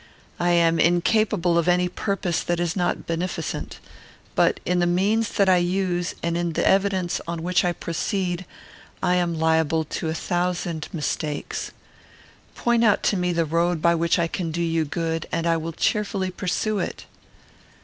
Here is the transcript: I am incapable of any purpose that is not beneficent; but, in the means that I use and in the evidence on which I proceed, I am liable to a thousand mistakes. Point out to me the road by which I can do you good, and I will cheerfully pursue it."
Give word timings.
I 0.39 0.49
am 0.53 0.79
incapable 0.79 1.59
of 1.59 1.67
any 1.67 1.87
purpose 1.87 2.41
that 2.41 2.59
is 2.59 2.75
not 2.75 3.05
beneficent; 3.05 3.77
but, 4.33 4.59
in 4.65 4.79
the 4.79 4.87
means 4.87 5.29
that 5.33 5.47
I 5.47 5.57
use 5.57 6.15
and 6.23 6.35
in 6.35 6.53
the 6.53 6.67
evidence 6.67 7.21
on 7.27 7.43
which 7.43 7.63
I 7.63 7.71
proceed, 7.71 8.45
I 9.03 9.13
am 9.17 9.37
liable 9.37 9.85
to 9.85 10.09
a 10.09 10.15
thousand 10.15 10.87
mistakes. 10.91 11.69
Point 12.55 12.83
out 12.83 13.03
to 13.03 13.15
me 13.15 13.31
the 13.31 13.45
road 13.45 13.79
by 13.79 13.93
which 13.93 14.17
I 14.17 14.25
can 14.25 14.49
do 14.49 14.63
you 14.63 14.85
good, 14.85 15.27
and 15.31 15.45
I 15.45 15.55
will 15.57 15.71
cheerfully 15.71 16.31
pursue 16.31 16.79
it." 16.79 17.05